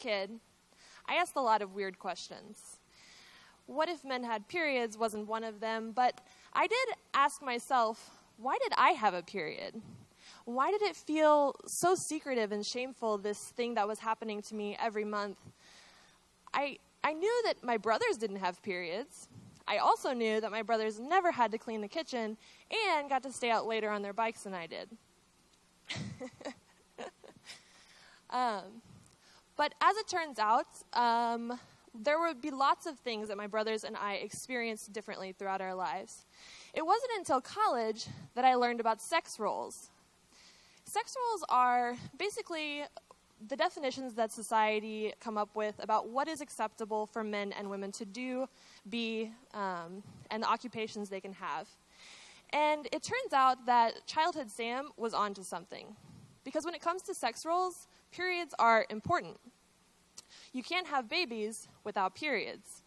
[0.00, 0.30] kid,
[1.08, 2.80] I asked a lot of weird questions.
[3.66, 6.20] What if men had periods wasn't one of them, but
[6.52, 9.80] I did ask myself, why did I have a period?
[10.44, 14.76] Why did it feel so secretive and shameful, this thing that was happening to me
[14.80, 15.38] every month?
[16.52, 19.28] I, I knew that my brothers didn't have periods.
[19.68, 22.36] I also knew that my brothers never had to clean the kitchen
[22.88, 24.88] and got to stay out later on their bikes than I did.
[28.30, 28.82] um,
[29.60, 31.60] but as it turns out, um,
[31.92, 35.74] there would be lots of things that my brothers and I experienced differently throughout our
[35.74, 36.24] lives.
[36.72, 39.90] It wasn't until college that I learned about sex roles.
[40.86, 42.84] Sex roles are basically
[43.48, 47.92] the definitions that society come up with about what is acceptable for men and women
[47.92, 48.46] to do,
[48.88, 51.68] be, um, and the occupations they can have.
[52.54, 55.94] And it turns out that childhood Sam was onto something.
[56.44, 59.38] Because when it comes to sex roles, periods are important.
[60.52, 62.82] You can't have babies without periods.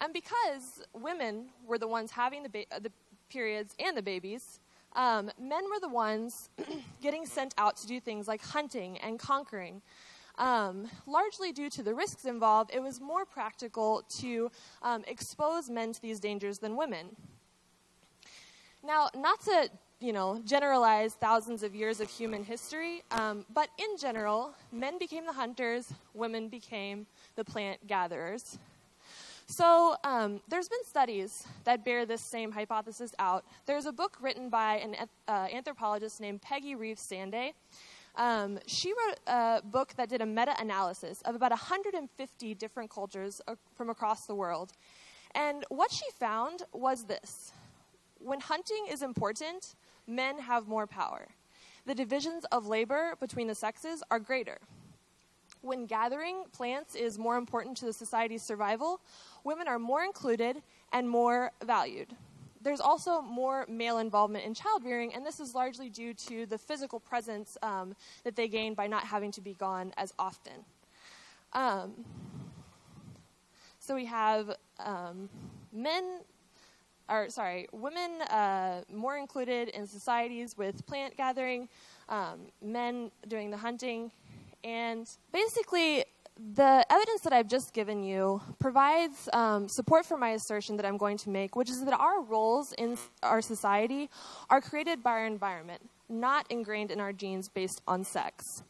[0.00, 2.92] And because women were the ones having the, ba- the
[3.28, 4.60] periods and the babies,
[4.94, 6.50] um, men were the ones
[7.02, 9.82] getting sent out to do things like hunting and conquering.
[10.38, 14.50] Um, largely due to the risks involved, it was more practical to
[14.82, 17.16] um, expose men to these dangers than women.
[18.84, 19.68] Now, not to
[20.00, 25.26] you know generalize thousands of years of human history, um, but in general, men became
[25.26, 28.58] the hunters, women became the plant gatherers.
[29.50, 33.46] So um, there's been studies that bear this same hypothesis out.
[33.64, 34.94] There's a book written by an
[35.26, 37.52] uh, anthropologist named Peggy Reeves Sanday.
[38.16, 43.40] Um, she wrote a book that did a meta-analysis of about 150 different cultures
[43.74, 44.72] from across the world.
[45.34, 47.52] And what she found was this.
[48.18, 49.76] When hunting is important,
[50.08, 51.28] men have more power.
[51.86, 54.58] The divisions of labor between the sexes are greater.
[55.60, 59.00] When gathering plants is more important to the society's survival,
[59.44, 62.14] women are more included and more valued.
[62.60, 66.98] There's also more male involvement in childbearing, and this is largely due to the physical
[66.98, 70.64] presence um, that they gain by not having to be gone as often.
[71.52, 72.04] Um,
[73.78, 75.28] so we have um,
[75.72, 76.20] men,
[77.08, 81.68] or sorry, women uh, more included in societies with plant gathering,
[82.08, 84.10] um, men doing the hunting,
[84.64, 86.04] and basically,
[86.54, 90.96] the evidence that I've just given you provides um, support for my assertion that I'm
[90.96, 94.08] going to make, which is that our roles in our society
[94.48, 98.62] are created by our environment, not ingrained in our genes based on sex.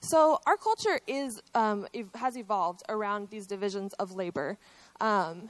[0.00, 4.58] So our culture is um, has evolved around these divisions of labor,
[5.00, 5.48] um,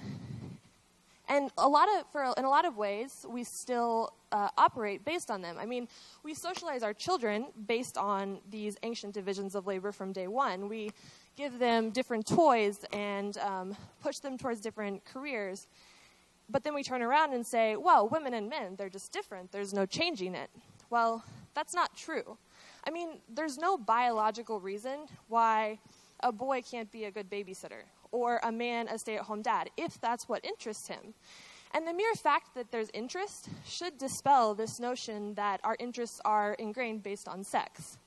[1.28, 5.31] and a lot of for in a lot of ways we still uh, operate based
[5.31, 5.56] on them.
[5.59, 5.88] I mean,
[6.22, 10.69] we socialize our children based on these ancient divisions of labor from day one.
[10.69, 10.91] We
[11.36, 15.66] give them different toys and um, push them towards different careers.
[16.48, 19.50] But then we turn around and say, well, women and men, they're just different.
[19.50, 20.48] There's no changing it.
[20.91, 22.38] Well, that's not true.
[22.86, 25.81] I mean, there's no biological reason why
[26.20, 27.82] a boy can't be a good babysitter
[28.16, 31.15] or a man a stay at home dad if that's what interests him.
[31.75, 36.54] And the mere fact that there's interest should dispel this notion that our interests are
[36.54, 37.99] ingrained based on sex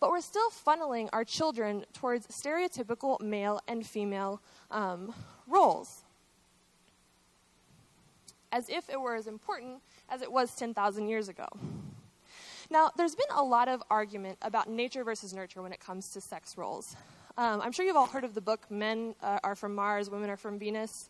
[0.00, 5.12] but we're still funneling our children towards stereotypical male and female um,
[5.46, 6.04] roles
[8.52, 11.46] as if it were as important as it was 10,000 years ago.
[12.70, 16.20] Now, there's been a lot of argument about nature versus nurture when it comes to
[16.20, 16.96] sex roles.
[17.38, 20.28] Um, I'm sure you've all heard of the book Men uh, Are From Mars, Women
[20.28, 21.08] Are From Venus.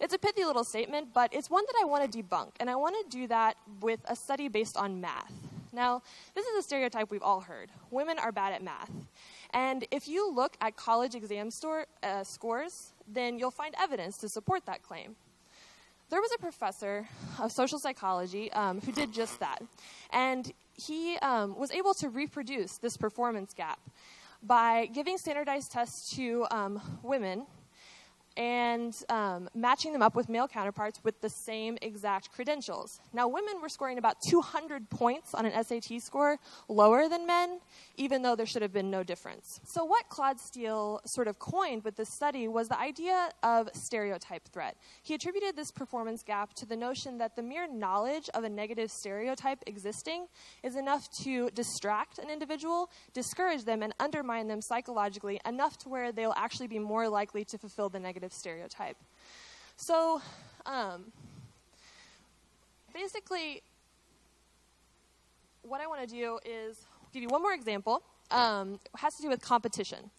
[0.00, 2.76] It's a pithy little statement, but it's one that I want to debunk, and I
[2.76, 5.32] want to do that with a study based on math.
[5.72, 6.02] Now,
[6.34, 7.70] this is a stereotype we've all heard.
[7.90, 8.90] Women are bad at math.
[9.54, 14.28] And if you look at college exam store, uh, scores, then you'll find evidence to
[14.28, 15.16] support that claim.
[16.10, 17.08] There was a professor
[17.40, 19.62] of social psychology um, who did just that.
[20.10, 23.78] And he um, was able to reproduce this performance gap
[24.42, 27.46] by giving standardized tests to um, women
[28.36, 33.00] and um, matching them up with male counterparts with the same exact credentials.
[33.12, 36.38] Now, women were scoring about 200 points on an SAT score
[36.68, 37.60] lower than men,
[37.96, 39.60] even though there should have been no difference.
[39.64, 44.48] So, what Claude Steele sort of coined with this study was the idea of stereotype
[44.48, 44.76] threat.
[45.02, 48.90] He attributed this performance gap to the notion that the mere knowledge of a negative
[48.90, 50.26] stereotype existing
[50.62, 56.12] is enough to distract an individual, discourage them, and undermine them psychologically enough to where
[56.12, 58.96] they'll actually be more likely to fulfill the negative negative stereotype.
[59.76, 60.22] So,
[60.64, 61.12] um,
[62.94, 63.62] basically,
[65.62, 69.28] what I want to do is give you one more example um, has to do
[69.28, 70.10] with competition.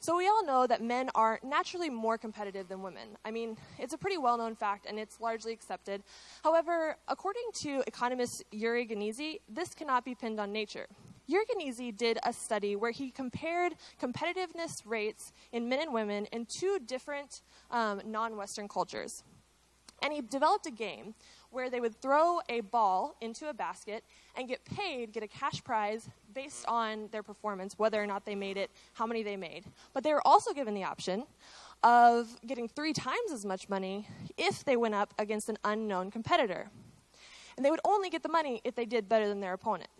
[0.00, 3.16] So we all know that men are naturally more competitive than women.
[3.24, 6.02] I mean, it's a pretty well-known fact, and it's largely accepted.
[6.42, 10.86] However, according to economist Yuri Gneezy, this cannot be pinned on nature.
[11.38, 16.78] Gneezy did a study where he compared competitiveness rates in men and women in two
[16.84, 19.22] different um, non-Western cultures.
[20.02, 21.14] And he developed a game
[21.50, 24.04] where they would throw a ball into a basket
[24.36, 28.34] and get paid, get a cash prize based on their performance, whether or not they
[28.34, 29.64] made it, how many they made.
[29.92, 31.24] But they were also given the option
[31.82, 34.06] of getting three times as much money
[34.36, 36.70] if they went up against an unknown competitor.
[37.56, 39.90] And they would only get the money if they did better than their opponent.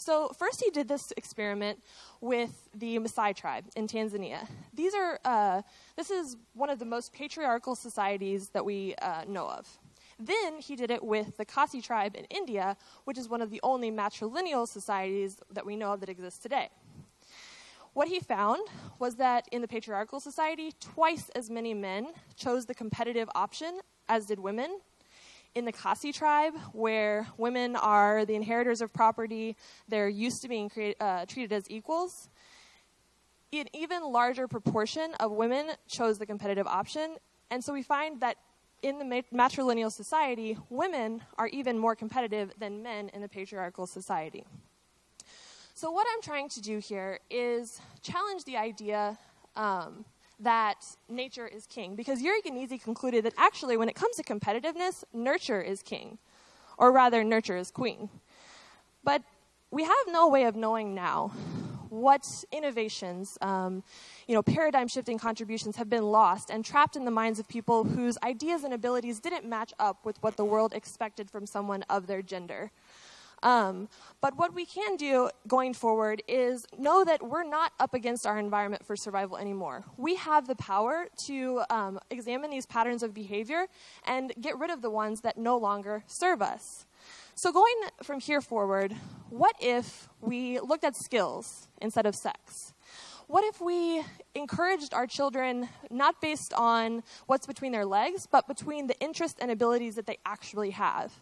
[0.00, 1.78] So, first, he did this experiment
[2.22, 4.48] with the Maasai tribe in Tanzania.
[4.72, 5.60] These are, uh,
[5.94, 9.68] this is one of the most patriarchal societies that we uh, know of.
[10.18, 13.60] Then he did it with the Khasi tribe in India, which is one of the
[13.62, 16.70] only matrilineal societies that we know of that exists today.
[17.92, 18.66] What he found
[18.98, 22.06] was that in the patriarchal society, twice as many men
[22.36, 24.80] chose the competitive option as did women,
[25.54, 29.56] in the Khasi tribe, where women are the inheritors of property,
[29.88, 30.70] they're used to being
[31.00, 32.28] uh, treated as equals.
[33.52, 37.16] An even larger proportion of women chose the competitive option,
[37.50, 38.36] and so we find that
[38.82, 44.44] in the matrilineal society, women are even more competitive than men in the patriarchal society.
[45.74, 49.18] So, what I'm trying to do here is challenge the idea
[49.56, 50.04] um,
[50.40, 51.96] that nature is king.
[51.96, 56.18] Because Yuri Gneezy concluded that actually, when it comes to competitiveness, nurture is king,
[56.78, 58.08] or rather, nurture is queen.
[59.04, 59.22] But
[59.70, 61.32] we have no way of knowing now
[61.90, 63.82] what innovations, um,
[64.28, 67.84] you know, paradigm shifting contributions have been lost and trapped in the minds of people
[67.84, 72.06] whose ideas and abilities didn't match up with what the world expected from someone of
[72.06, 72.70] their gender.
[73.42, 73.88] Um,
[74.20, 78.38] but what we can do going forward is know that we're not up against our
[78.38, 79.84] environment for survival anymore.
[79.96, 83.66] We have the power to um, examine these patterns of behavior
[84.06, 86.86] and get rid of the ones that no longer serve us.
[87.34, 88.94] So, going from here forward,
[89.30, 92.74] what if we looked at skills instead of sex?
[93.28, 94.02] What if we
[94.34, 99.50] encouraged our children not based on what's between their legs, but between the interests and
[99.50, 101.12] abilities that they actually have?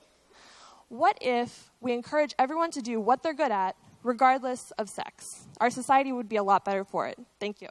[0.88, 5.46] What if we encourage everyone to do what they're good at, regardless of sex?
[5.60, 7.18] Our society would be a lot better for it.
[7.38, 7.68] Thank you.